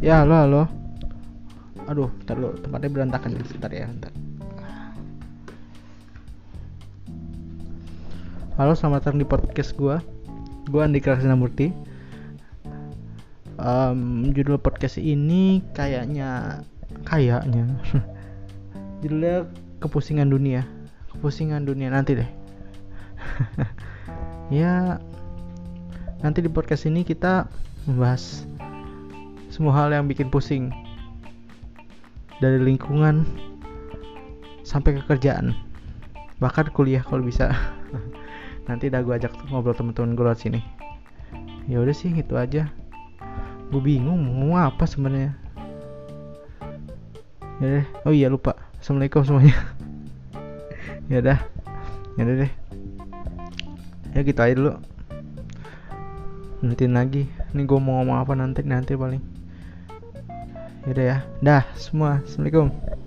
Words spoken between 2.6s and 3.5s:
tempatnya berantakan nih,